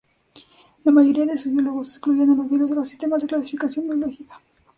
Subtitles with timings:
[0.83, 4.41] La mayoría de biólogos excluye a los virus de los sistemas de clasificación biológica.